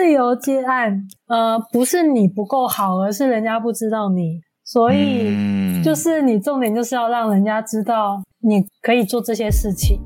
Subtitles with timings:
[0.00, 10.00] 自由接案，呃，不是你不够好，而是人家不知道你，所以就是你重点就是要让人家知道你可以做这些事情。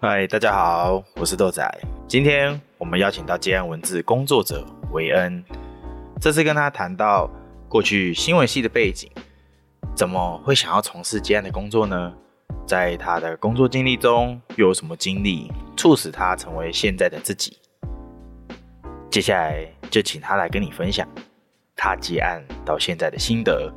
[0.00, 1.64] 嗨，大家好，我是豆仔。
[2.08, 5.40] 今天我们邀请到接案文字工作者维恩，
[6.24, 7.30] 这次跟他谈到
[7.68, 9.10] 过去新闻系的背景，
[9.94, 12.14] 怎么会想要从事接案的工作呢？
[12.66, 17.58] 在他的工作经历中，又有什么经历促使他成为现在的自己？
[19.10, 21.06] 接下来就请他来跟你分享
[21.76, 23.70] 他接案到现在的心得，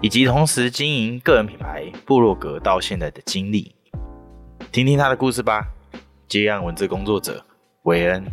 [0.00, 3.76] 以及同时经营个人品牌部落格到现在的经历。
[4.72, 5.68] 听听他的故事吧。
[6.26, 7.44] 接案文字工作者
[7.82, 8.24] 韦恩，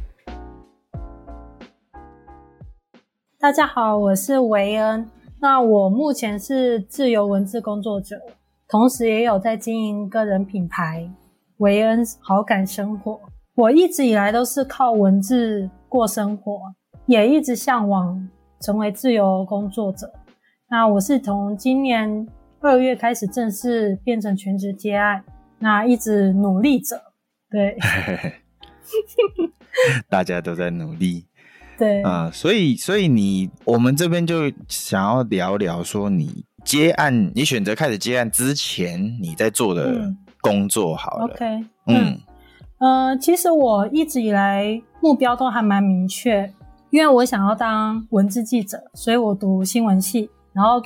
[3.45, 5.07] 大家好，我是维恩。
[5.39, 8.19] 那我目前是自由文字工作者，
[8.67, 11.07] 同时也有在经营个人品牌
[11.57, 13.21] 维恩好感生活。
[13.53, 16.59] 我一直以来都是靠文字过生活，
[17.05, 18.27] 也一直向往
[18.61, 20.11] 成为自由工作者。
[20.67, 22.27] 那我是从今年
[22.61, 25.23] 二月开始正式变成全职接案。
[25.59, 26.99] 那一直努力着，
[27.51, 27.77] 对，
[30.09, 31.27] 大家都在努力，
[31.77, 32.01] 对。
[32.03, 41.45] 啊、呃，所以，所以你，我们这边就想要聊聊，说你接案，你选择开始接案之前，你在做的工作，好了、嗯、，OK，
[41.87, 42.19] 嗯，
[42.79, 46.51] 嗯、呃，其实我一直以来目标都还蛮明确，
[46.89, 50.29] 因为我想要当文字记者，所以我读新闻系。
[50.53, 50.79] 然后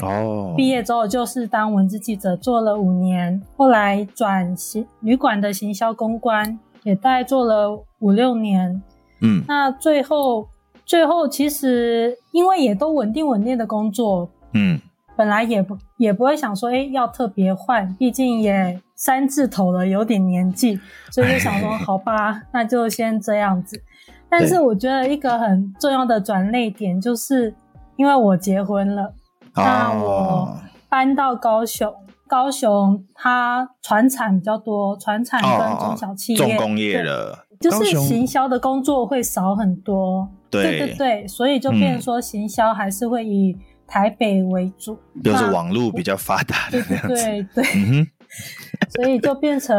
[0.58, 8.82] 毕业之后就是当文字记者做了五年，后来转行旅馆的行销公关，也大概做了五六年。
[9.22, 10.50] 嗯，那最后
[10.90, 14.82] 最后其实因为也都稳定稳定的工作，嗯，
[15.16, 20.80] 本来也不也不会想说，哎，要特别换，毕竟也三字头了，有点年纪，
[21.11, 23.80] 所以就想说， 好吧，那就先这样子。
[24.27, 27.54] 但是我觉得一个很重要的转捩点，就是
[27.95, 29.14] 因为我结婚了。
[29.54, 30.58] 那我
[30.89, 40.30] 搬到高雄，哦、高雄它船产比较多，船产跟中小企业、哦、重工业了，就是行销的工作会少很多。
[40.49, 46.81] 对对对，所以就变成说行销还是会以台北为主，就是网络比较发达的。
[46.81, 48.08] 对对对对，嗯、
[48.95, 49.77] 所以就变成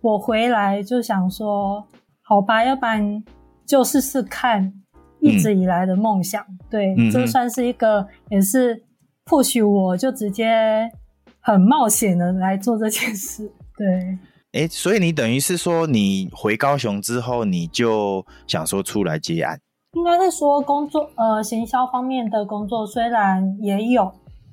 [0.00, 1.84] 我回来就想说，
[2.22, 3.24] 好吧，要不然
[3.66, 4.72] 就试试看
[5.20, 6.42] 一直以来的梦想。
[6.42, 8.84] 嗯、对，这算是一个也是。
[9.26, 10.90] 或许我就直接
[11.38, 14.18] 很冒险的来做这件事，对。
[14.52, 19.58] 哎、欸，所以你等于是说，你回高雄之后，你就想说出来接案？
[19.94, 24.04] 应该是说工作，呃，行销方面的工作虽然也有，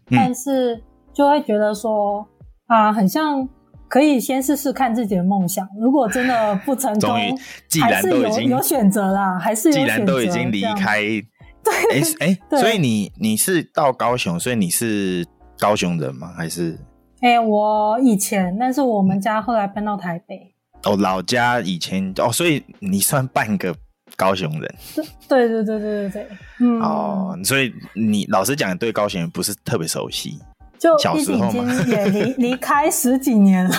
[0.09, 0.82] 嗯、但是
[1.14, 2.26] 就会觉得说
[2.68, 3.46] 啊，很像
[3.90, 5.68] 可以先试试看自己的梦想。
[5.78, 7.20] 如果真的不成 功，
[7.68, 11.02] 既然都已经有选择啦，还是有，既然都已经离开。
[11.02, 15.28] 哎哎， 所以你你是到高雄，所以你是
[15.58, 16.32] 高雄人吗？
[16.38, 16.80] 还是？
[17.22, 20.53] 哎、欸，我以前，但是我们家后来搬到台北。
[20.84, 23.75] 哦，老家以前哦，所以你算半个
[24.16, 24.75] 高雄人。
[25.28, 26.28] 对对对对对对，
[26.59, 26.81] 嗯。
[26.81, 30.40] 哦，所以你老实讲，对高雄人不是特别熟悉。
[30.78, 33.75] 就小时候嘛，也离 离开十几年了。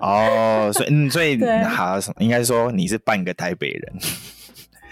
[0.00, 3.92] 哦，所以嗯，所以 对好，应该说你是半个台北人。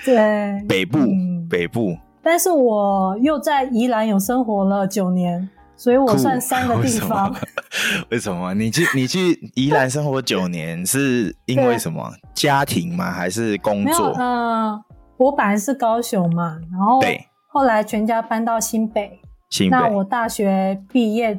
[0.04, 1.96] 对，北部，嗯、北部。
[2.20, 5.48] 但是我又在宜兰有生活了九年，
[5.82, 7.34] 所以我算三个地方。
[8.10, 8.54] 为什么？
[8.54, 12.08] 你去你去宜兰生活九年，是因为什么？
[12.34, 13.10] 家庭吗？
[13.10, 14.12] 还是工作？
[14.16, 14.84] 嗯、呃，
[15.16, 17.00] 我本来是高雄嘛，然后
[17.48, 19.18] 后来全家搬到新北。
[19.50, 19.76] 新北。
[19.76, 21.34] 那我大学毕业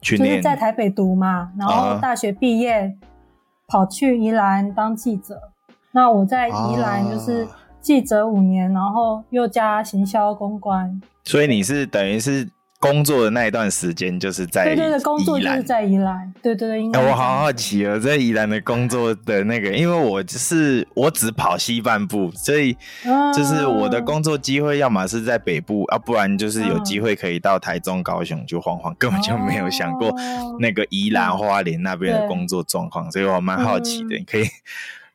[0.00, 2.92] 就是在台北读嘛，然后大学毕业
[3.68, 5.40] 跑去宜兰当记者。
[5.92, 7.46] 那我在宜兰就是。
[7.84, 12.48] 记者五年，然后又加行销公关，所以你是等于是
[12.84, 16.82] 工作的那一段时间就是在对对对，工作就是在宜兰，对对对。
[16.82, 22.76] 应该我好好奇哦，在宜兰的工作的那个，因为我就是我只跑西半部，所以
[23.34, 30.14] 就是我的工作机会要么是在北部，啊，不然就是有机会可以到台中、高雄就晃晃，根本就没有想过
[30.60, 34.44] 那个宜兰花莲那边的工作状况，所以我蛮好奇的，你可以。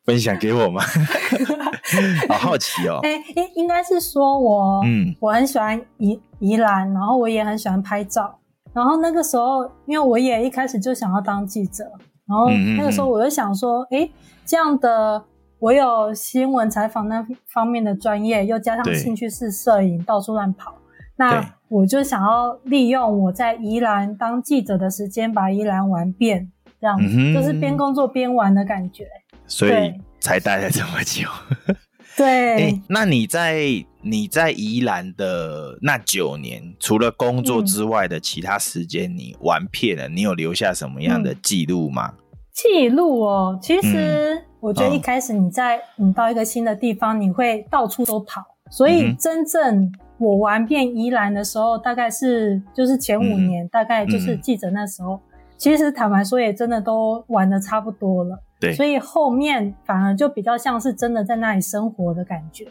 [0.10, 0.82] 分享给我吗？
[2.30, 3.00] 好好奇哦。
[3.04, 8.40] 哎、欸，应应该是说我，嗯，我很喜欢宜宜兰，然后我也很喜欢拍照。
[8.74, 11.84] 然后那个时候，因为我也一开始就想要当记者，
[12.28, 14.12] 然后那个时候我就想说，哎、欸，
[14.46, 15.24] 这样的
[15.60, 20.74] 我有新闻采访那方面的专业，又加上兴趣是摄影，到处乱跑，
[21.18, 26.98] 那我就想要利用我在宜兰当记者的时间，把宜兰玩遍，这样
[27.34, 29.06] 就是边工作边玩的感觉，
[29.50, 31.28] 所以才待了这么久。
[32.16, 33.60] 对、欸，那你在
[34.02, 42.14] 你在宜兰的那九年，除了工作之外的其他时间，你玩遍了，你有留下什么样的记录吗？
[42.54, 49.92] 记录哦，其实我觉得一开始你在你到一个新的地方，你会到处都跑，所以真正。
[50.22, 55.14] 我玩遍宜兰的时候，大概是就是前五年，嗯、大概就是记者那时候。
[55.14, 55.22] 嗯、
[55.56, 58.38] 其实坦白说，也真的都玩的差不多了。
[58.60, 62.68] 对，所以后面反而就比较像是真的在那里生活的感觉，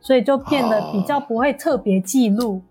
[0.00, 2.62] 所以就变得比较不会特别记录，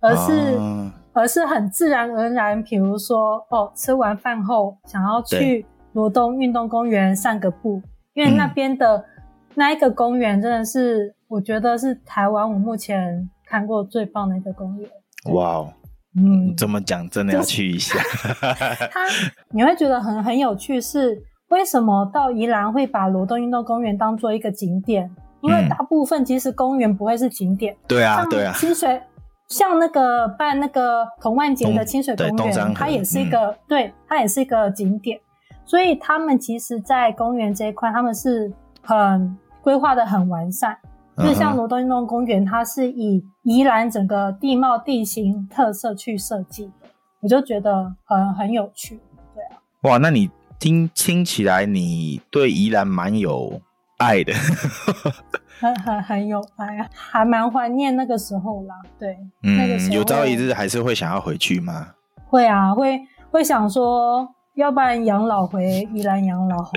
[0.00, 2.62] 哦、而是、哦、而是很自然而然。
[2.62, 7.82] 比如说，哦，吃完饭后想要去罗东运动公园散个步，
[8.14, 9.04] 因为那边的
[9.54, 13.28] 那一个公园真的是，我觉得是台湾我目前。
[13.50, 14.88] 看过最棒的一个公园，
[15.34, 15.72] 哇哦！
[16.16, 17.98] 嗯，这么讲真的要去一下。
[18.92, 19.00] 他
[19.50, 21.20] 你会觉得很很有趣，是
[21.50, 25.08] 为什么到宜兰会把罗东运动公园当做一个景点？
[25.42, 27.76] 因为大部分其实公园不会是景点。
[27.86, 28.52] 对啊，对啊。
[28.54, 29.00] 清水
[29.48, 35.18] 像那个办那个童万节的清水公园，它也是一个，嗯、对，它也是一个景点。
[35.64, 38.52] 所以他们其实，在公园这一块，他们是
[38.82, 40.76] 很规划的很完善。
[41.16, 46.88] 就是像罗东运动公园，它是以宜兰整个地貌地形特色去设计的，
[47.20, 48.98] 我就觉得很很有趣，
[49.34, 49.60] 对啊。
[49.82, 53.62] 哇，那你听听起来，你对宜兰蛮有
[53.96, 54.34] 爱的，
[55.58, 58.74] 很很很有爱啊，还蛮怀念那个时候啦。
[58.98, 61.94] 对，嗯，那个时候有朝一日还是会想要回去吗？
[62.28, 66.72] 会啊，会会想说，要不然养老回宜兰养老好。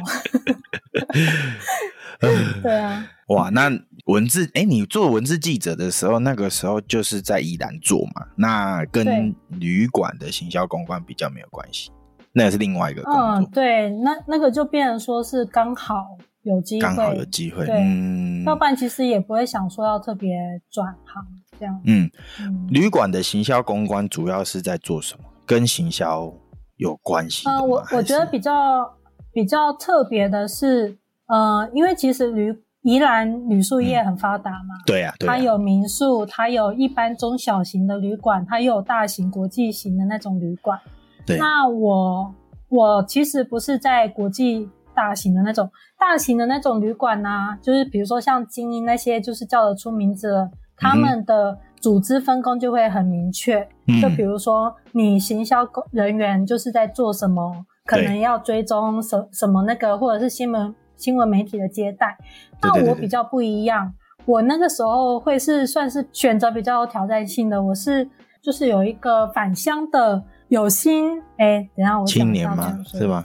[2.63, 3.05] 对啊。
[3.27, 3.69] 哇，那
[4.05, 8.27] 文字哎、欸，你做文字记者的时候，那个时候就是在宜兰做嘛？
[8.35, 11.91] 那跟旅馆的行销公关比较没有关系，
[12.33, 13.21] 那也是另外一个工作。
[13.21, 16.05] 嗯，对，那那个就变成说是刚好
[16.41, 17.65] 有机会，刚好有机会。
[17.65, 20.35] 对，嗯，要不然其实也不会想说要特别
[20.71, 21.23] 转行
[21.59, 21.81] 这样。
[21.85, 22.09] 嗯，
[22.41, 25.25] 嗯，旅馆的行销公关主要是在做什么？
[25.45, 26.33] 跟行销
[26.77, 27.47] 有关系？
[27.47, 28.91] 嗯，我我觉得比较
[29.31, 30.97] 比较特别的是，
[31.27, 40.79] 呃，因为其实旅宜兰旅宿业很发达嘛，对呀，它有民宿，它有一般中小型的旅馆，它又有大型国际型的那种旅馆。
[41.25, 42.33] 对，那我
[42.69, 53.67] 我其实不是在国际大型的那种大型的那种旅馆呐、啊，就是比如说像精英那些，就是叫得出名字了，他们的组织分工就会很明确。
[53.87, 60.73] 嗯、就比如说你行销人员就是在做什么，可能要追踪什什么那个，或者是新闻。
[60.95, 62.15] 新闻媒体的接待，
[62.61, 63.85] 那我比较不一样。
[63.87, 67.61] 对对对，我那个时候会是算是选择比较有挑战性的。
[67.61, 68.07] 我是
[68.41, 72.77] 就是有一个返乡的有心，哎、欸，等一下我青年吗？
[72.85, 73.23] 是吧？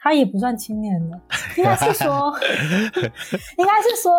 [0.00, 1.20] 他也不算青年的，
[1.56, 2.32] 应该是说，
[3.58, 4.12] 应该是说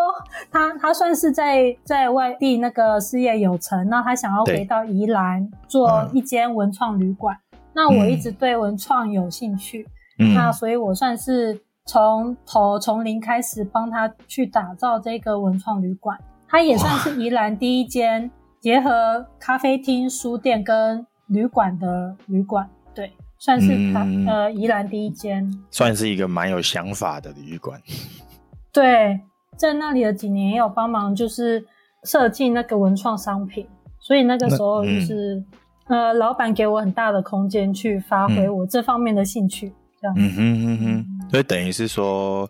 [0.52, 7.36] 他他算是在在外地那个事业有成，那他想要回到宜兰做一间文创旅馆。
[7.52, 9.88] 嗯、那我一直对文创有兴趣，
[10.20, 11.60] 嗯、那所以我算是。
[11.86, 16.18] 从头从零开始帮他去打造这个文创旅馆，
[16.48, 23.72] 他也算是宜兰第一间结合咖啡厅、书店跟旅馆的旅馆，对，算是
[24.28, 27.82] 呃宜兰第一间，算是一个蛮有想法的旅馆。
[28.72, 29.20] 对，
[29.58, 31.66] 在那里的几年也有帮忙，就是
[32.04, 33.68] 设计那个文创商品，
[34.00, 35.36] 所以那个时候就是、
[35.88, 39.74] 嗯、呃老板给我很大的空间去发挥我这方面的兴趣。
[40.04, 42.46] 嗯哼哼哼，所以等于是说，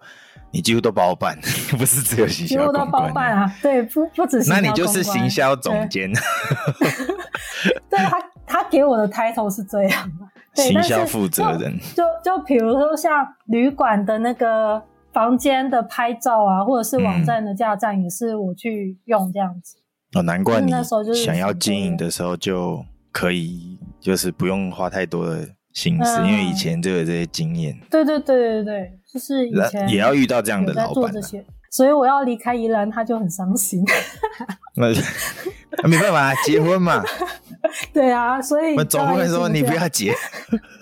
[0.49, 1.37] 你几乎都包办，
[1.77, 3.55] 不是只有行销，几乎都包办啊。
[3.61, 4.49] 对，不不只是。
[4.49, 6.11] 那你就是行销总监。
[7.91, 10.25] 对， 他他给我的 title 是这样的，
[10.63, 11.77] 行销负责人。
[11.95, 14.81] 就就比如说像旅馆的那个
[15.11, 19.77] 房间的拍照啊，或者是网站的架站，也是我去用这样子。
[20.13, 25.47] 哦，难怪你那时候就是想要经营的时候就可以，就是不用花太多的。
[25.73, 27.75] 心思，因为以前就有这些经验。
[27.89, 31.11] 对对对对对，就是以前也要遇到这样的老板，
[31.71, 33.83] 所以我要离开宜兰，他就很伤心。
[34.75, 37.03] 那没办法，结婚嘛。
[37.95, 40.13] 对啊，所以我总不会说你不要结。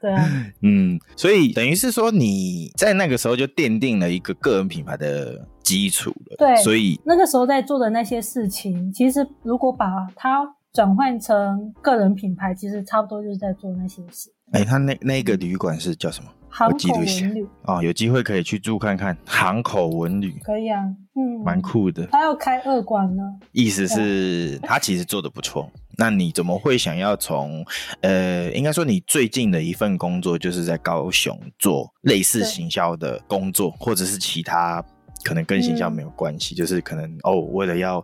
[0.00, 0.28] 对啊，
[0.62, 6.36] 嗯，所以等于是说你在那个时候就奠定了一个个人品牌的基础了。
[6.38, 10.54] 对，所以那个时候在做的那些事情，其实如果把它。
[10.72, 14.30] 转换成个人品牌，其实差不多就是在做那些事。
[14.52, 16.28] 哎、欸，他那那个旅馆是叫什么？
[16.56, 20.80] 航口文旅哦，有机会可以去住看看航口文旅，可以啊，
[21.14, 22.06] 嗯，蛮酷的。
[22.06, 23.22] 他要开二馆呢，
[23.52, 25.70] 意思是他其实做的不错。
[25.98, 27.62] 那你怎么会想要从
[28.00, 34.82] 呃，应该说你最近的一份工作就是在高雄做类似行销的工作，或者是其他
[35.24, 38.02] 可能跟行销没有关系，嗯、就是可能哦，为了要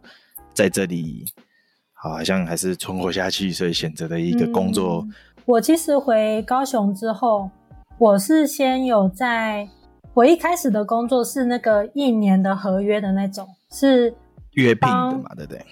[0.53, 1.25] 在这里
[1.95, 5.01] 好像还是存活下去，所以选择的一个工作。
[5.07, 5.15] 嗯、
[5.47, 7.51] 我其实回高雄之后。
[8.03, 9.69] 我是先有在，
[10.13, 14.13] 我一开始的工作是那个一年的合约的那种，是
[14.55, 15.65] 约聘的嘛，对不对？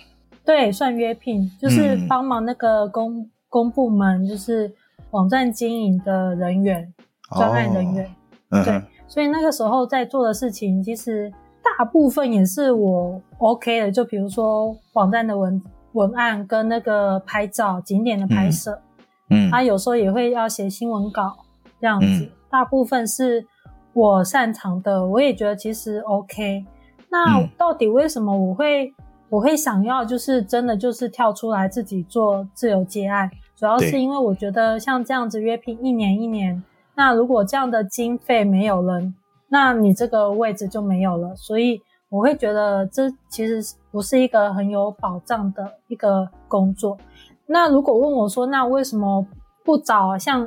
[0.44, 4.72] 对，算约聘，就是帮忙那个公、嗯、公部门，就是
[5.10, 6.94] 网站经营的人员，
[7.37, 8.08] 专案人员。
[8.50, 11.32] 嗯、对、嗯，所以那个时候在做的事情，其实
[11.64, 15.60] 大部分也是我 OK 的，就比如说网站的文
[15.94, 18.78] 文案跟那个拍照景点的拍摄，
[19.30, 21.37] 嗯，他、啊、有时候也会要写新闻稿。
[21.80, 23.46] 这样子、嗯，大部分是
[23.92, 26.64] 我擅长的，我也觉得其实 OK。
[27.08, 28.94] 那到底为什么我会、嗯、
[29.30, 33.28] 我会想要就是真的就是跳出来自己做自由接案？
[33.56, 36.62] 主要是因为我觉得像这样子约聘一年一年，
[36.94, 39.00] 那如果这样的经费没有了，
[39.49, 41.34] 那你这个位置就没有了。
[41.34, 46.96] 所以我会觉得这其实不是一个很有保障的一个工作。
[47.46, 49.26] 那如果问我说，那为什么
[49.64, 50.46] 不找像？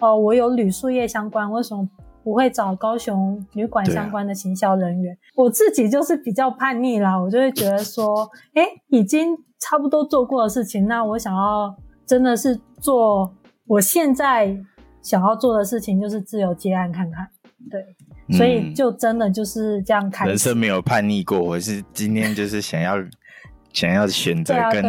[0.00, 1.88] 哦，我有旅宿业相关，为什么
[2.24, 5.14] 不会找高雄旅馆相关的行销人员？
[5.14, 5.18] 啊？
[5.36, 11.74] 我自己就是比较叛逆啦，我就会觉得说，哎，已经差不多做过的事情，那我想要
[12.06, 13.34] 真的是做
[13.66, 14.56] 我现在
[15.02, 17.28] 想要做的事情，就是自由接案看看。
[17.70, 20.30] 对，所以就真的就是这样开始。
[20.30, 22.96] 人生没有叛逆过，我是今天就是想要
[23.72, 24.84] 想要选择跟。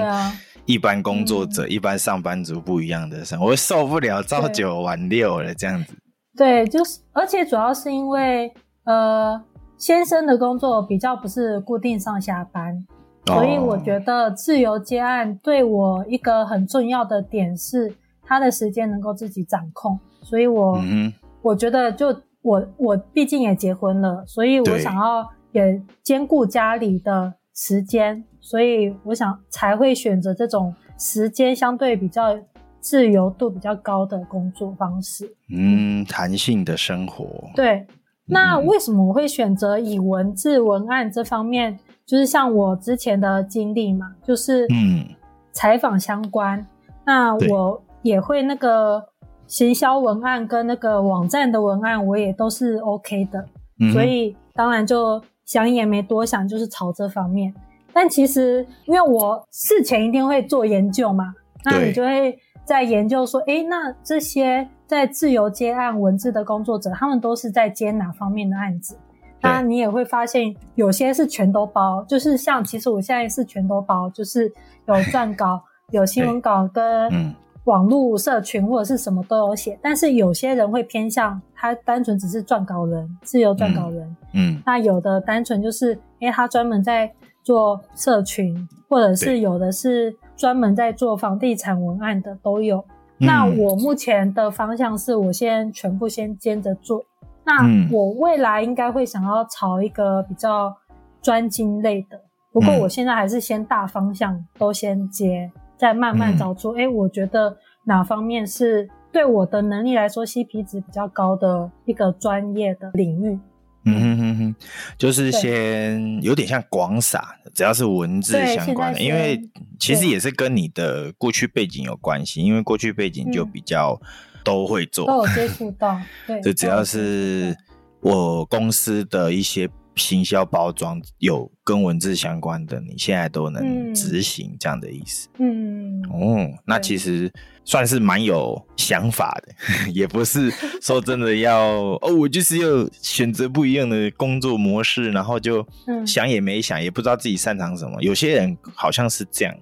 [0.65, 5.94] 一般工作者、嗯、一般上班族不一样的生活，我受不了朝九晚六了这样子。
[6.38, 8.51] 对，就是，而且主要是因为，
[8.86, 9.41] 呃，
[9.77, 12.86] 先生的工作比较不是固定上下班，
[13.27, 20.00] 哦、所以我觉得自由接案对我一个很重要的点是，他的时间能够自己掌控。
[20.24, 28.24] 所以我，嗯、我觉得就我我毕竟也结婚了，所以我想要也兼顾家里的时间。
[28.41, 32.38] 所以我想才会选择这种时间相对比较
[32.79, 35.33] 自由度比较高的工作方式。
[35.55, 37.25] 嗯，弹性的生活。
[37.55, 37.86] 对，
[38.25, 41.79] 那为什么我会选择以文字文案这方面？
[42.03, 45.05] 就是像我之前的经历嘛，就是嗯，
[45.53, 46.67] 采访相关、嗯。
[47.05, 49.01] 那我也会那个
[49.48, 53.45] 行销文案跟那个网站的文案，我也都是 OK 的。
[53.79, 57.53] 嗯、所以当然就想也没多想，就是朝这方面。
[57.93, 61.33] 但其实，因为我事前一定会做研究嘛，
[61.65, 68.98] 那你就会在研究说，哎，那这些在自由接案文字的工作者，他们都是在接哪方面的案子？
[69.41, 74.51] 那你也会发现，有些是全都包，就是像其实我现在是全都包，就是
[74.86, 79.77] 有 撰稿、有新闻稿跟网络社群或者是什么都有写。
[79.81, 84.07] 但是有些人会偏向他单纯只是撰稿人，自由撰稿人。
[84.33, 87.12] 嗯，嗯，那有的单纯就是，因为，他专门在。
[87.43, 92.83] 做社群，或者是有的是专门在做房地产文案的都有。
[93.17, 97.03] 那我目前的方向是我先全部先兼着做。
[97.43, 100.75] 那我未来应该会想要朝一个比较
[101.21, 102.19] 专精类的。
[102.51, 106.71] 不过我现在还是先大方向都先接，再慢慢找出。
[106.75, 107.55] 哎，我觉得
[107.86, 113.39] 哪方面是对我的能力来说 CP 值比较高的一个专业的领域。
[113.83, 114.55] 嗯哼哼哼，
[114.97, 119.41] 就是先有点像广撒，只要是文字相关的，因为
[119.79, 124.00] 其实也是跟你的过去背景有关系，因为过去背景就比较
[124.43, 127.55] 都会做，都有接触到，对，就只要是
[128.01, 129.69] 我公司的一些。
[129.95, 135.27] 行销包装有跟文字相关的，你现在都能执行这样的意思。
[135.39, 137.31] 嗯，哦，那其实
[137.65, 139.53] 算是蛮有想法的，
[139.91, 145.65] 也不是说真的要哦，我就是要选择不一样的工作模式，然后就
[146.05, 148.01] 想也没想，也不知道自己擅长什么。
[148.01, 149.55] 有些人好像是这样，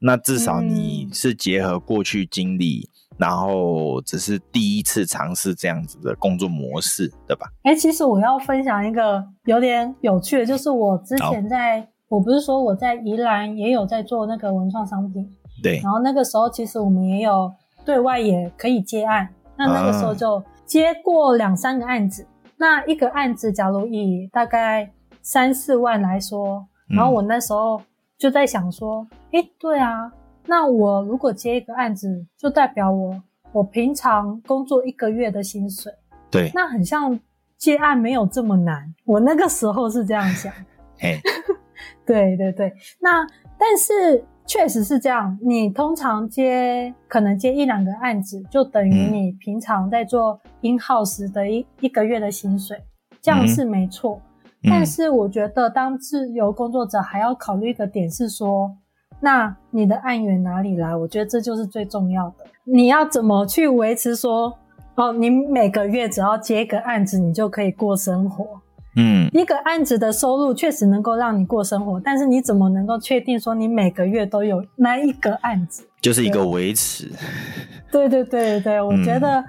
[0.00, 2.88] 那至少你是结合过去经历。
[3.18, 7.46] 然后只是第一次尝试这样子的工作模式，对吧？
[7.64, 15.28] 哎、欸，其实我要分享一个有点有趣的，就是我之前在，我不是说我在宜兰也有在做那个文创商品，
[15.62, 15.80] 对。
[15.82, 17.52] 然后那个时候其实我们也有
[17.84, 22.22] 对外也可以接案，那那个时候就接过两三个案子。
[22.22, 24.88] 啊、那一个案子，假如以大概
[25.22, 27.82] 三四万来说，然后我那时候
[28.16, 30.12] 就在想说，哎、嗯，对啊。
[30.48, 35.92] 那我如果接一个案子，就代表我我平常工作一个月的薪水。
[36.30, 37.18] 对，那很像
[37.56, 38.94] 接案没有这么难。
[39.04, 40.52] 我那个时候是这样想。
[41.00, 41.20] 哎，
[42.06, 43.26] 对对对，那
[43.58, 45.38] 但是确实是这样。
[45.40, 52.82] 你通常接可能接一两个案子，就等于你平常在做 in house 的一一个月的薪水，
[53.20, 54.20] 这样是没错。
[54.64, 58.76] 嗯但是我觉得，当自由工作者还要考虑一个点是说，
[59.20, 60.94] 那你的案源哪里来？
[60.94, 62.46] 我觉得这就是最重要的。
[62.64, 64.56] 你要怎么去维持说，
[64.94, 68.46] 哦，你每个月只要接一个案子，你就可以过生活。
[68.96, 75.86] 嗯，一个案子的收入确实能够让你过生活，但是你怎么能够确定说你每个月都有那一个案子？
[76.00, 77.10] 就是一个维持。
[77.90, 79.44] 对对对对，我觉得。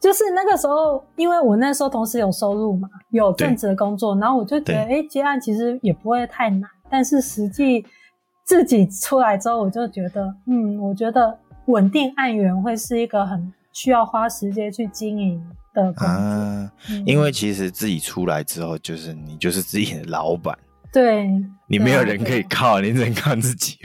[0.00, 6.68] 就是那个时候，因为我那时候同时有收入嘛，有正职的工作，然后我就觉得，哎、欸，接案其实也不会太难。
[6.90, 7.82] 但是实际
[8.44, 16.06] 自己出来之后，我就觉得，嗯，我觉得稳定案源会是一个很需要花时间去经营的工作。
[16.06, 20.56] 啊嗯、因为其实自己出来之后，就是你就是自己的老板，
[20.92, 21.28] 对，
[21.66, 23.78] 你没有人可以靠，你只能靠自己。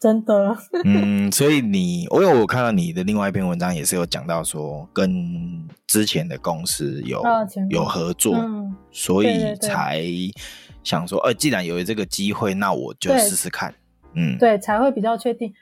[0.00, 10.02] 真的，嗯，所以你，我有我看到你的另外一篇文章，也是有讲到说，跟之前的公司有、哦、有合作，嗯、所以才
[10.82, 13.74] 想说，呃，既然有这个机会，那我就试试看，
[14.14, 15.52] 嗯，对，才会比较确定。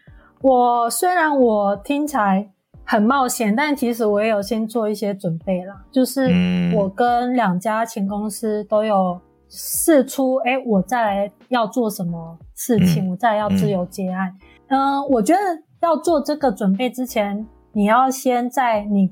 [0.41, 2.51] 我虽然我听起来
[2.85, 6.31] 很冒险，但其实我也有先做一些准备啦，就是
[6.75, 9.21] 我跟两家前公司都有。
[9.51, 13.07] 试出，哎、欸，我再来要做什么事情？
[13.07, 14.31] 嗯、我再来要自由接案。
[14.67, 15.41] 嗯、呃，我觉得
[15.81, 19.09] 要做这个准备之前，你要先在你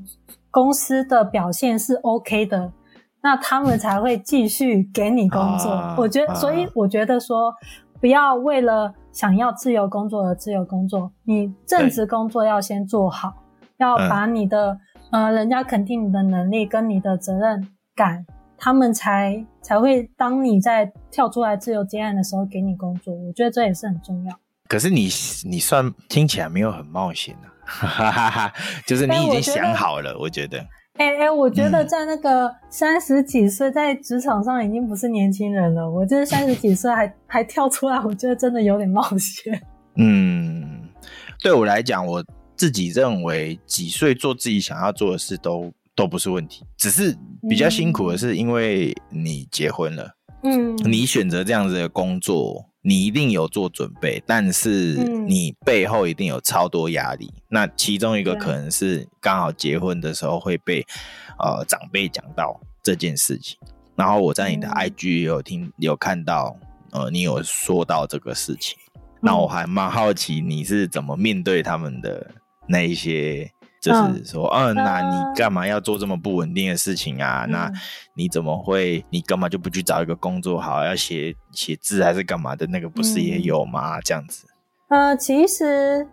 [0.50, 2.70] 公司的表现是 OK 的，
[3.26, 5.72] 那他们才会继续给你工作。
[5.72, 7.52] 啊、我觉所以我觉得说，
[8.00, 13.34] 不要为了想要自由工作而自由工作，你正职工作要先做好，
[13.78, 14.78] 要把你的、
[15.10, 18.24] 嗯、呃，人家肯定你的能力跟你的责任感。
[18.56, 24.38] 他们才才会当你在跳出来自由接案的时候给你工作，我觉得这也是很重要。
[24.68, 25.08] 可是你
[25.50, 27.36] 你算听起来没有很冒险
[27.98, 28.52] 啊，
[28.86, 30.64] 就是你已经想好了，我觉得。
[30.98, 39.62] 哎哎、我觉得在那个三十几岁在职场上已经不是年轻人了，我觉得三十几岁还 还跳出来，我觉得真的有点冒险。
[39.96, 40.88] 嗯，
[41.42, 42.24] 对我来讲，我
[42.56, 45.72] 自己认为几岁做自己想要做的事都。
[45.96, 47.16] 都不是问题，只是
[47.48, 50.10] 比较辛苦的是，因为你结婚了，
[50.42, 54.94] 嗯，你选择这样子的工作，你一定有做准备，但是
[55.26, 57.26] 你背后一定有超多压力。
[57.34, 60.86] 嗯、那其中一个可能是刚好结婚的时候会被
[61.40, 63.58] 呃长辈讲到这件事情，
[63.96, 66.56] 然后我在你的 IG 有听有看到，
[66.92, 68.78] 呃，你有说到这个事情，
[69.20, 72.30] 那我还蛮好奇你是怎么面对他们的
[72.68, 73.50] 那一些。
[73.86, 77.44] 就是说，嗯，嗯，那你干嘛要做这么不稳定的事情啊？
[77.44, 77.72] 嗯、那
[78.14, 79.04] 你怎么会？
[79.10, 80.84] 你干嘛就不去找一个工作好？
[80.84, 82.66] 要写写字还是干嘛的？
[82.66, 83.98] 那个不是也有吗？
[83.98, 84.44] 嗯、这样子。
[84.88, 86.04] 呃，其实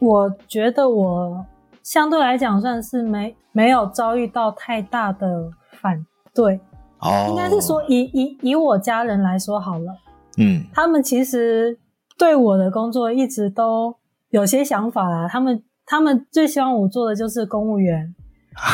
[0.00, 1.46] 我觉得我
[1.84, 6.58] 相对来讲算是没没有遭遇到太大的反对。
[6.98, 9.96] 哦，应该是说以以以我家人来说好了。
[10.38, 11.78] 嗯，他们其实
[12.18, 13.94] 对我的工作一直都
[14.30, 15.28] 有些想法啦。
[15.28, 15.62] 他们。
[15.90, 18.14] 他们最希望我做的就是公务员，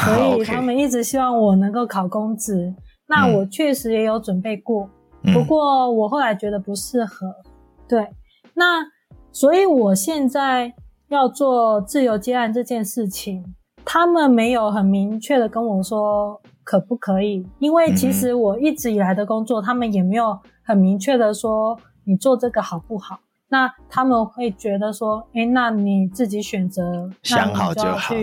[0.05, 2.75] 所以他们一直希望我能够考公职。
[3.09, 4.87] 那我确实也有准备过，
[5.33, 7.35] 不过我后来觉得不适合。
[7.89, 8.07] 对，
[8.53, 8.85] 那
[9.33, 10.75] 所以我现在
[11.09, 13.43] 要做自由接案这件事情，
[13.83, 23.21] 他们没有很明确的跟我说可不可以，因为其实我一直以来的工作，他们也没有很明确的说你做这个好不好。
[23.49, 28.15] 那他们会觉得说，哎、欸，那你自己选择，想好就好。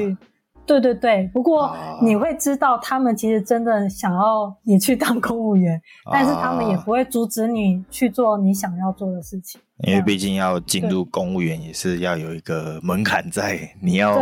[0.66, 9.60] 对对对，不过你会知道，他们其实真的想要你去当公务员，哦、 但是他们也不会阻止你去做你想要做的事情。
[9.80, 14.18] 因为毕竟要进入公务员也是要有一个门槛在，你要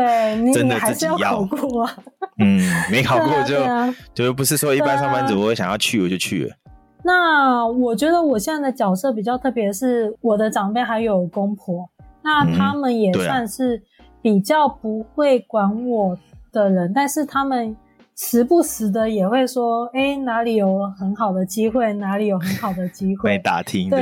[0.51, 1.95] 真的自己要，要考过啊。
[2.39, 2.59] 嗯，
[2.89, 6.55] 没考过就、啊啊、就不是说一般上班族我想要去我就去了。
[7.03, 11.89] 那我觉得我现在的角色比较特别，是我的长辈还有公婆，
[12.23, 13.81] 那他们也算是
[14.21, 16.17] 比较不会管我
[16.51, 17.75] 的人，嗯啊、但是他们
[18.15, 23.97] 时不时的也会说，哎、欸，哪里有很好的机会，哪里有很好的机会，会打听的，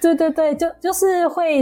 [0.00, 1.60] 对，对对对，就就是会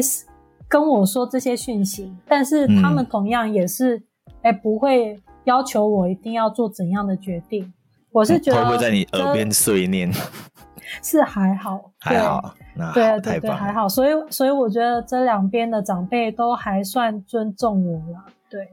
[0.68, 4.00] 跟我说这些讯息，但是他们同样也是，
[4.42, 7.72] 哎、不会要求我一定要做怎样的决定。
[8.12, 10.12] 我是觉得、嗯、会不会在你耳边碎念？
[11.02, 13.88] 是还好， 还好，那对对对，还好。
[13.88, 18.02] 所以所以我觉得这两边的长辈都还算尊重我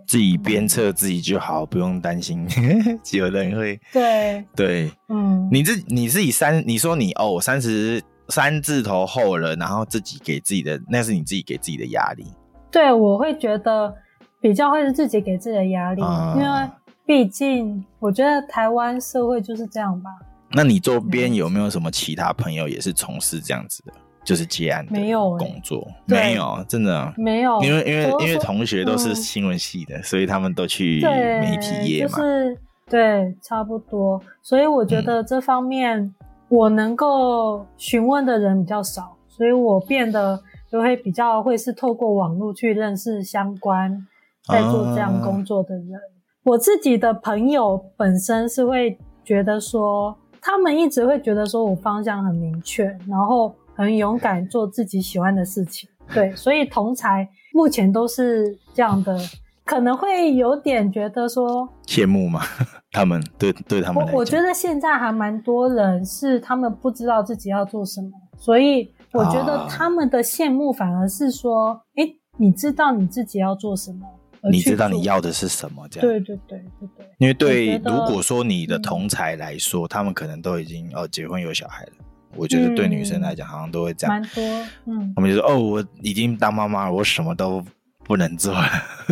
[0.05, 2.45] 自己鞭策自己就好，不用担心。
[3.13, 12.25] 有人会对对，嗯，你自你自己三，你说你哦，三十三字头后了，然后自己给自己的，那是你自己给自己的压力。
[12.69, 13.95] 对，我会觉得
[14.41, 16.69] 比较会是自己给自己的压力，嗯、因为
[17.09, 20.11] 毕竟我觉得台湾社会就是这样吧。
[20.51, 23.93] 那你周边有没有什么其他朋友也是从事这样子的？
[24.23, 24.93] 就是接案的
[25.39, 34.21] 工作，没有，真的没有，因为因为因为同学都是新闻系的，嗯，所以他们都去媒体业嘛，就是对，差不多。
[34.43, 36.13] 所以我觉得这方面
[36.47, 40.39] 我能够询问的人比较少，嗯，所以我变得
[40.71, 44.05] 就会比较会是透过网络去认识相关
[44.47, 45.95] 在做这样工作的人。
[45.95, 53.55] 啊，我自己的朋友本身是会觉得说，他们一直会觉得说我方向很明确，然后。
[53.79, 59.17] 很勇敢做自己喜欢的事情，对，所以同才目前都是这样的，
[59.63, 62.41] 可能会有点觉得说羡慕嘛，
[62.91, 74.05] 他们对对他们，我我觉得现在还蛮多人是他们不知道自己要做什么，所以我觉得他们的羡慕反而是说，哎、欸，你知道你自己要做什么，
[74.51, 81.91] 你知道你要的是什么，这样对对对对对，因为对如果说你的同才来说、嗯，他们可能都已经哦结婚有小孩了。
[82.35, 84.15] 我觉得对女生来讲，好像都会这样。
[84.15, 84.43] 蛮、嗯、多，
[84.85, 85.13] 嗯。
[85.15, 87.63] 他们就说：“哦，我已经当妈妈了，我什么都
[88.05, 88.67] 不能做了。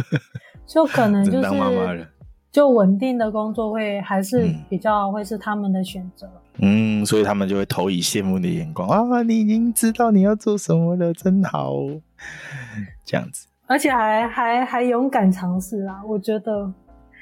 [0.67, 2.07] ”就可能就是当妈妈了，
[2.51, 6.29] 就稳定的工作会还是比较会是他们的选择。
[6.59, 9.23] 嗯，所以他们就会投以羡慕的眼光啊！
[9.23, 11.73] 你已经知道你要做什么了，真好。
[13.03, 16.01] 这样子，而且还还还勇敢尝试啊！
[16.07, 16.73] 我觉得，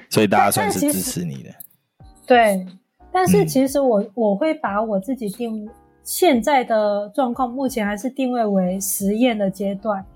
[0.08, 1.50] 所以大家算是支持你的。
[2.26, 2.66] 对，
[3.12, 5.68] 但是其实我、嗯、我会把我自己定。
[6.08, 10.06] 现在的状况目前还是定位为实验的阶段，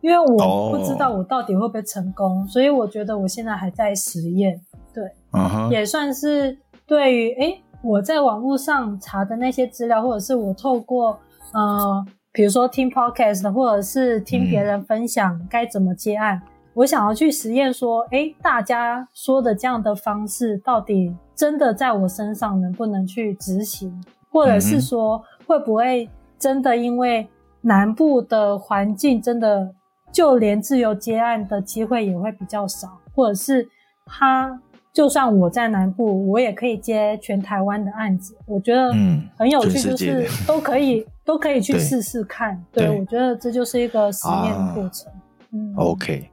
[0.00, 2.48] 因为我不知道我到底会不会成功，oh.
[2.48, 4.60] 所以我觉得我现在还在实验。
[4.92, 5.70] 对，uh-huh.
[5.70, 11.16] 也算是对于诶我在网络上查的那些资料，或者是我透过
[11.52, 12.04] 呃，
[12.36, 25.16] 比如说听 podcast，或者是听别人分享该怎么接案，嗯，我想要去实验说，诶大家说的这样的方式，到底真的在我身上能不能去执行，或者是说。
[25.16, 27.24] 嗯会不会真的因为
[27.60, 29.72] 南部的环境，真的
[30.10, 33.68] 就连自由接案的机会也会比较少，或者是
[34.04, 34.60] 他
[34.96, 38.34] 就算我在南部，我也可以接全台湾的案子。
[38.46, 38.90] 我觉得
[39.36, 42.64] 很有趣，就是都可以 都可以去试试看。
[42.72, 45.12] 对，对，我觉得这就是一个实验的过程。
[45.12, 45.20] 啊、
[45.52, 46.30] 嗯，OK。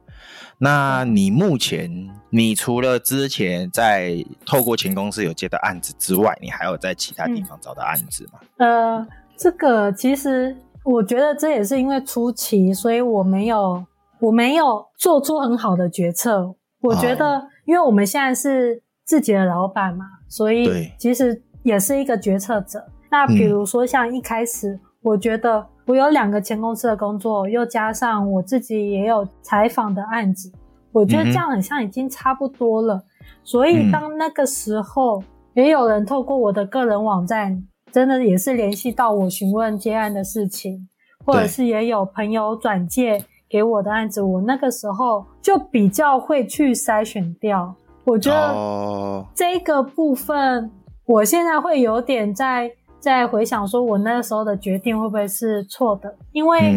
[0.56, 8.40] 那你目前你除了之前在透过前公司有接到案子之外，你还有在其他地方找到案子吗？
[8.56, 13.84] 嗯、呃，这个其实我觉得这也是因为初期，所以我没有
[14.20, 16.54] 我没有做出很好的决策。
[16.80, 22.84] 我觉得，因为我们现在是自己的老板嘛，所以其实也是一个决策者。
[23.10, 25.66] 那比如说像一开始，我觉得。
[25.86, 30.50] 我有两个前公司的工作，又加上我自己也有采访的案子，
[30.92, 32.94] 我觉得这样很像已经差不多了。
[32.94, 33.04] 嗯、
[33.42, 35.22] 所以当那个时候，
[35.52, 40.88] 也有人透过我的个人网站，真的也是联系到我询问接案的事情，
[41.22, 43.22] 或者是也有朋友转介
[43.54, 47.72] 给我的案子，我那个时候就比较会去筛选掉。
[48.04, 50.68] 我觉得这个部分，
[51.06, 52.68] 我现在会有点在。
[52.98, 56.16] 在回想说，我那个时候的决定会不会是错的？
[56.32, 56.74] 因为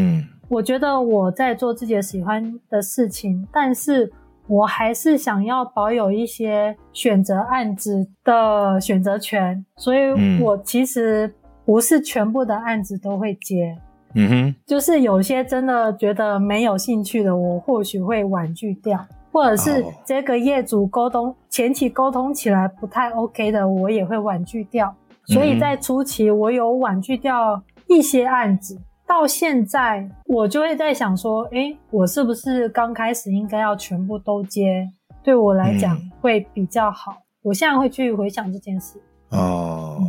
[0.50, 4.12] 我觉得我在做自己喜欢的事情，但是
[4.46, 11.34] 我还是想要保有一些选择案子的选择权，所以我其实
[11.66, 13.78] 不是全部的案子都会接。
[14.18, 19.00] 嗯哼，就是有些真的觉得没有兴趣的，我或许会婉拒掉，
[19.32, 24.94] 或者是这个业主沟通前期沟通起来不太 OK 的，我也会婉拒掉。
[25.26, 34.88] 所以在初期，我有婉拒掉一些案子，到现在我就会在想说，诶，我是不是刚开始应该要全部都接？
[35.24, 37.18] 对我来讲会比较好。
[37.44, 38.98] 我现在会去回想这件事。
[39.30, 40.00] 哦，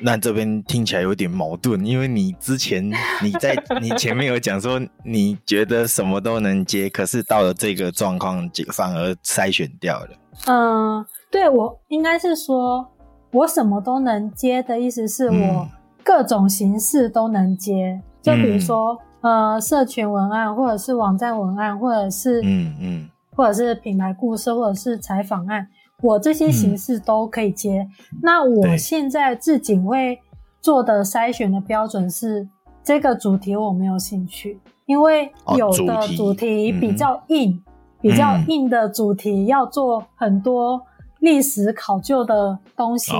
[0.00, 2.84] 那这边听起来有点矛盾，因为你之前
[3.22, 10.08] 你在你前面有讲说，你觉得什么都能接，可是到了这个状况，反而筛选掉了。
[10.46, 12.88] 嗯，对，我应该是说。
[13.32, 15.68] 我什么都能接的意思是我
[16.02, 25.68] 各种形式都能接，嗯、就比如说呃，社群文案，或者是网站文案，或者是嗯嗯，或者是品牌故事，或者是采访案，
[26.02, 27.80] 我这些形式都可以接。
[27.80, 30.18] 嗯、那我现在自己会
[30.60, 32.46] 做的筛选的标准是，
[32.82, 37.62] 这个主题我没有兴趣，因为有的主题比较硬，
[38.00, 40.82] 比较硬的主题，嗯、要做很多
[41.20, 43.12] 历史考究的东西。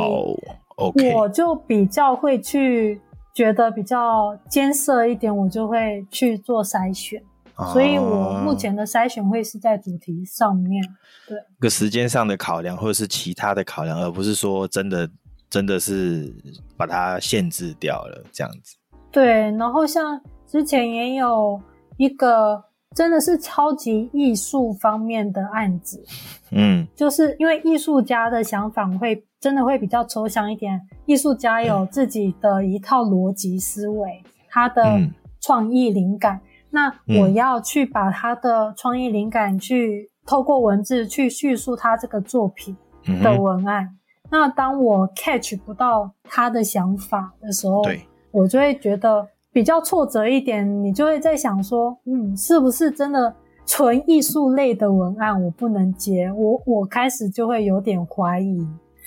[1.15, 3.01] 我就比较会去
[3.33, 7.23] 觉得比较艰涩一点，我就会去做筛选。
[7.57, 10.83] 哦、所以我目前的筛选会是在主题上面，
[11.27, 15.09] 对，个时间上的考量，或者是其他的考量，而不是说真的
[15.49, 16.35] 真的是
[16.77, 18.77] 把它限制掉了这样子。
[19.11, 21.59] 对，然后像之前也有
[21.97, 22.62] 一个
[22.95, 26.05] 真的是超级艺术方面的案子，
[26.51, 35.01] 嗯，就是因为艺术家的想法会真的会比较抽象一点，艺术家有自己的一套逻辑思维，嗯、他的
[35.40, 36.45] 创意灵感，嗯、
[36.77, 42.77] 那我要去把他的创意灵感去透过文字去叙述他这个作品
[43.23, 43.99] 的文案，嗯、
[44.31, 48.03] 那当我 catch 不到他的想法的时候，对。
[48.33, 53.35] 我就会觉得比较挫折一点，你就会在想说，嗯，是不是真的
[53.65, 56.31] 纯艺术类的文案我不能接？
[56.31, 58.61] 我我开始就会有点怀疑，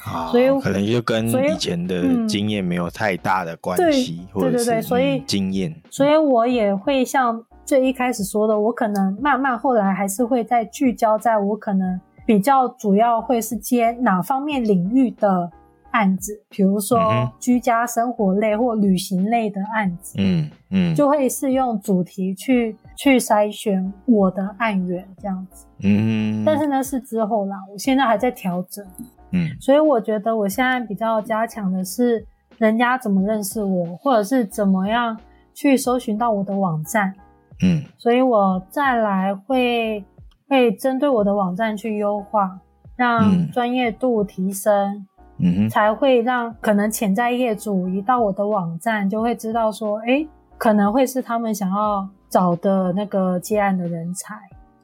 [0.04, 15.52] 啊，所以可能就跟以前的经验没有太大的关系，或者是，对对对，所以经验，所以我也会像最一开始说的，我可能慢慢后来还是会再聚焦在我可能比较主要会是接哪方面领域的。
[15.92, 17.00] 案子，比如说
[17.40, 28.86] 居家生活类或旅行类的案子，嗯嗯，就会是用主题去去筛选我的案源这样子，嗯，但是呢是之后啦，我现在还在调整，
[29.32, 32.24] 嗯，所以我觉得我现在比较加强的是
[32.60, 35.20] 人家怎么认识我，或者是怎么样
[35.56, 37.12] 去搜寻到我的网站，
[37.62, 40.04] 嗯，所以我再来会
[40.48, 42.60] 会针对我的网站去优化，
[42.96, 45.06] 让专业度提升。
[45.42, 54.36] 嗯哼，才会让可能潜在业主一到我的网站就会知道说，哎，可能会是他们想要找的那个接案的人才，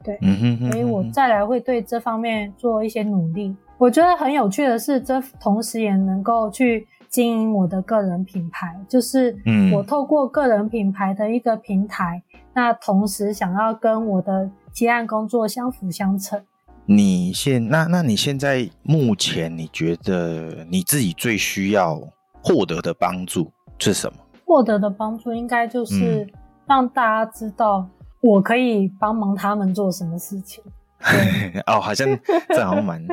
[0.01, 3.53] 对，嗯哼，嗯哼，所以我再来会对这方面做一些努力。
[3.77, 9.33] 我觉得很有趣的是，这同时也能够去经营我的个人品牌，就是
[9.73, 16.43] 我透过个人品牌的一个平台，嗯，那同时想要跟我的接案工作相辅相成。
[16.85, 22.01] 你现那那你现在目前你觉得你自己最需要
[22.43, 23.49] 获得的帮助
[23.79, 24.19] 是什么？
[24.45, 26.27] 获得的帮助应该就是
[26.67, 27.87] 让大家知道
[28.19, 30.61] 我可以帮忙他们做什么事情。
[31.65, 32.05] 哦，好像
[32.49, 33.07] 这好像蛮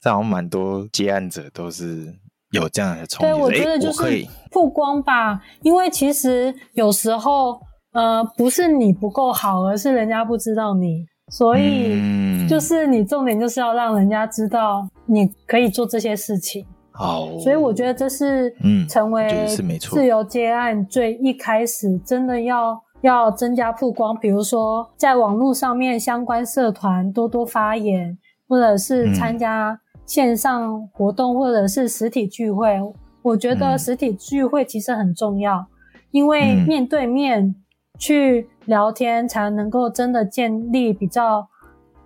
[0.00, 2.12] 这好像蛮多接案者都是
[2.52, 3.32] 有这样的冲击。
[3.32, 7.60] 对，我觉得就是曝光吧，因为其实有时候
[7.92, 11.06] 呃不是你不够好，而是人家不知道你。
[11.32, 16.66] 所以，就是你重点就是要让人家知道你可以做这些事情。
[16.90, 19.46] 好，所以我觉得这是嗯，成为
[19.78, 24.12] 自由接案最一开始真的要要增加曝光。
[24.18, 29.78] 比如说，在网络上面相关社团多多发言，或者是参加
[30.10, 32.76] 线上活动，或者是实体聚会。
[33.22, 35.64] 我觉得实体聚会其实很重要，
[36.10, 37.54] 因为面对面。
[37.98, 41.46] 去聊天才能够真的建立比较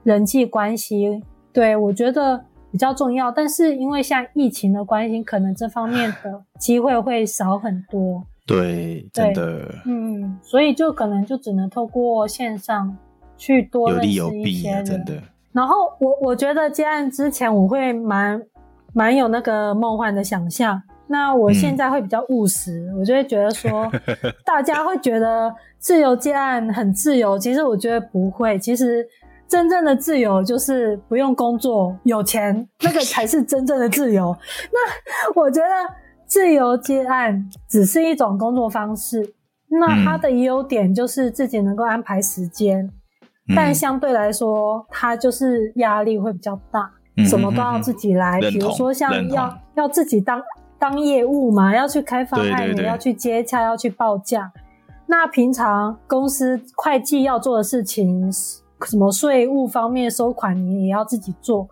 [0.03, 3.31] 人际关系，对，我觉得比较重要。
[3.31, 8.27] 但是因为像疫情的关系，可能这方面的机会会少很多。
[8.45, 12.99] 对，真的，嗯，所以就可能就只能透过线上
[13.37, 14.29] 去多认识一些人。
[14.29, 15.23] 有利有弊啊，真的。
[15.55, 18.43] 然后我我觉得接案之前我会蛮
[18.93, 20.83] 蛮有那个梦幻的想象。
[21.07, 23.91] 那我现在会比较务实，嗯、我就会觉得说，
[24.43, 28.59] 大家会觉得自由接案很自由，其实我觉得不会。
[28.59, 29.07] 其实
[29.47, 34.35] 真正的自由就是不用工作，有钱，那个才是真正的自由。
[34.73, 35.69] 那我觉得
[36.27, 39.35] 自由接案只是一种工作方式，
[39.69, 42.91] 那它的优点就是自己能够安排时间，
[43.49, 50.43] 嗯、但相对来说，它就是压力会比较大，嗯、什么都要自己来，比如说像要要自己当。
[50.77, 54.53] 当业务嘛，要去开发案，也要去接洽，要去报价。
[55.07, 58.31] 那平常公司会计要做的事情，
[58.83, 61.67] 什么税务方面收款，你也要自己做。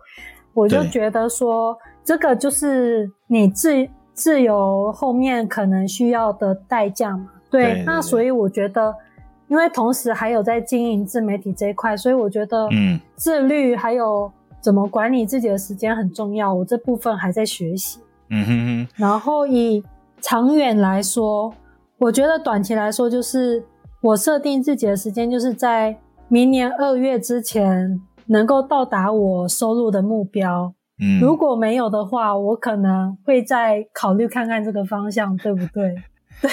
[0.55, 7.29] 我就觉得说，这个就是你自自由后面可能需要的代价嘛。
[7.51, 8.95] 对，对，对，那所以我觉得，
[9.53, 16.51] 因为同时还有在经营自媒体这一块，所以我觉得，嗯，自律还有怎么管理自己的时间很重要。
[16.51, 17.99] 我这部分还在学习。
[18.31, 19.83] 嗯哼哼，然后以
[20.21, 21.53] 长远来说，
[21.99, 23.63] 我觉得短期来说，就是
[24.01, 25.95] 我设定自己的时间，就是在
[26.29, 30.73] 明年二月之前能够到达我收入的目标。
[30.99, 35.93] 嗯，如果没有的话，我可能会再考虑看看这个方向，对不对？
[36.41, 36.49] 对，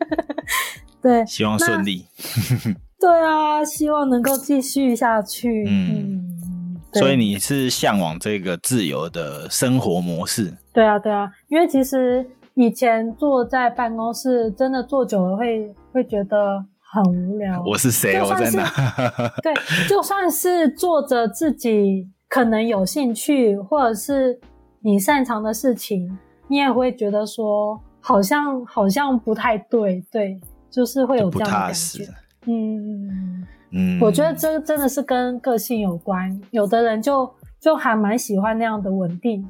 [1.02, 2.06] 对，希望顺利。
[3.00, 5.64] 对啊，希望能够继续下去。
[5.66, 10.56] 嗯，嗯，所以你是向往这个自由的生活模式？
[10.72, 17.60] 对啊，对啊，因为其实以前坐在办公室，真的坐久了会会觉得很无聊。
[17.66, 18.20] 我是谁？
[18.22, 18.70] 我在哪？
[19.42, 19.52] 对，
[19.88, 24.38] 就算是做着自己可能有兴趣或者是
[24.80, 30.40] 你擅长的事情，你也会觉得说，好像好像不太对，对，
[30.72, 32.08] 就是会有这样的感觉。
[32.46, 39.48] 嗯嗯，我觉得这个真的是跟个性有关，有的人就就还蛮喜欢那样的稳定。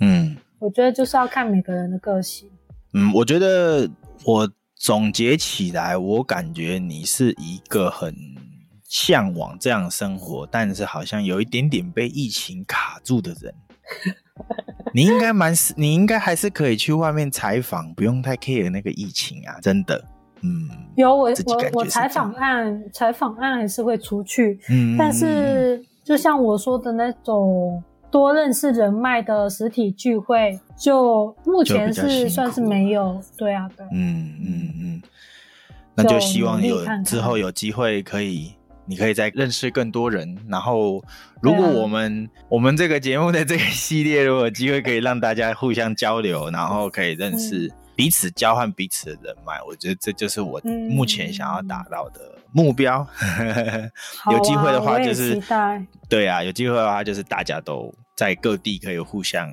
[0.00, 2.50] 嗯，我觉得就是要看每个人的个性。
[2.92, 3.88] 嗯，我觉得
[4.24, 8.14] 我总结起来，我感觉你是一个很
[8.84, 13.54] 向往这样生活，但是好像有一点点被疫情卡住的人。
[14.92, 20.04] 你应该蛮， 你应该还是可以去外面采访，不用太 care 那个疫情啊，真的。
[20.42, 35.02] 嗯，有我我我采访案采访案还是会出去，嗯，但是就像我说的那种多认识人脉的实体聚会，就目前是算是没有，对啊，对，嗯嗯嗯，
[35.94, 38.52] 那就希望有之后有机会可以，
[38.84, 41.02] 你可以再认识更多人，然后
[41.40, 47.72] 如果我们、啊、我们这个节目的这个系列，如果有机会可以让大家互相交流，然后可以认识。
[47.96, 52.20] 嗯彼此交换彼此的人脉，我觉得这就是我目前想要达到的
[52.52, 53.06] 目标。
[53.40, 53.90] 嗯、
[54.30, 55.42] 有机会的话，就是
[56.08, 59.50] 对啊，有机会的话，就是大家都在各地可以互相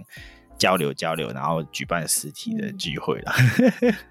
[0.58, 3.34] 交流交流，然后举办实体的聚会啦。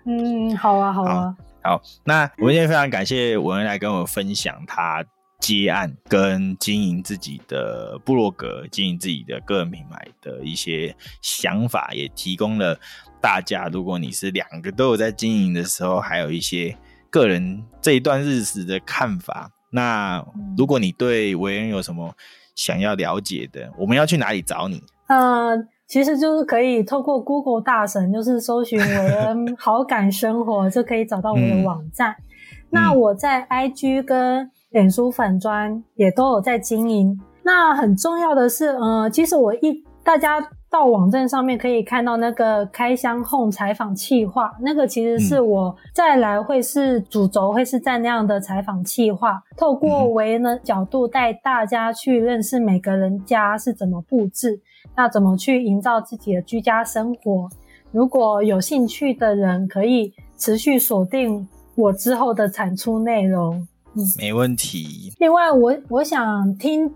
[0.06, 1.82] 嗯，好啊，好啊，好，好。
[2.04, 5.04] 那我们今天非常感谢文恩来跟我们分享他
[5.42, 12.78] 接案跟经营自己的部落格、经营自己的个人品牌的一些想法，也提供了。
[13.20, 16.76] 大家，如果你是两个都有在经营的时候，还有一些
[17.10, 19.50] 个人这一段日子的看法。
[19.72, 20.24] 那
[20.56, 22.14] 如果你对维恩有什么
[22.54, 24.80] 想要了解的，我们要去哪里找你？
[25.08, 25.56] 呃，
[25.88, 32.12] 其实就是可以透过 Google 大神，就是搜寻维恩好感生活，就可以找到我的网站。
[32.18, 32.24] 嗯、
[32.70, 37.18] 那我在 IG 跟脸书粉砖也都有在经营。
[37.44, 40.44] 那很重要的是，呃，其实我一大家。
[40.72, 54.62] 到网站上面可以看到那个开箱 Home 采访企划，那个其实是我再来会是主轴，会是在那样的采访企划，透过维恩的角度带大家去认识每个人家是怎么布置，
[54.96, 57.50] 那怎么去营造自己的居家生活。
[57.90, 63.68] 如果有兴趣的人，可以持续锁定我之后的产出内容。
[63.94, 65.12] 嗯，没问题。
[65.18, 66.90] 另外，我我想听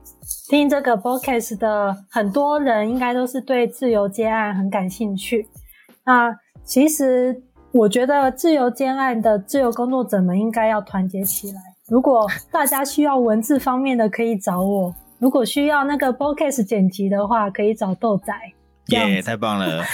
[0.48, 5.46] 听这个 podcast 的很多人，应该都是对自由接案很感兴趣。
[6.04, 11.60] 那其实我觉得自由接案的自由工作者们应该要团结起来。
[11.88, 18.32] 如果大家需要文字方面的，可以找我；如果需要那个 podcast 剪辑的话，可以找豆仔。
[18.86, 19.84] 耶，yeah, 太棒了！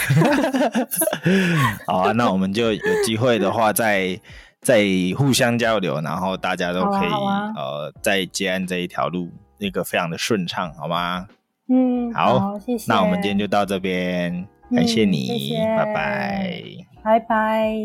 [1.85, 4.17] 好啊，那我们就有机会的话再。
[4.63, 4.81] 在
[5.17, 11.27] 互相交流，然后大家都可以、啊啊、呃，在接案这一条路那个非常的顺畅，好吗？
[11.69, 12.91] 嗯，好，好，谢谢。
[12.91, 16.63] 那我们今天就到这边，感谢你，嗯、谢谢拜拜，
[17.03, 17.75] 拜拜。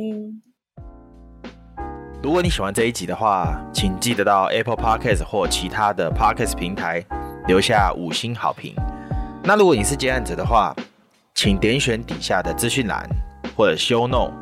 [2.22, 7.04] 如果你喜欢这一集的话，请记得到 Apple Podcast 或其他的 Podcast 平台
[7.46, 8.74] 留下五星好评。
[9.44, 10.74] 那如果你是接案者的话，
[11.34, 13.08] 请点选底下的资讯栏
[13.56, 14.34] 或者 Show Note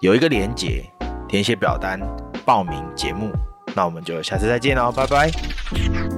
[0.00, 0.84] 有一个连结。
[1.28, 2.00] 填写表单
[2.44, 3.30] 报名节目，
[3.74, 6.17] 那我们就下次再见喽，拜拜。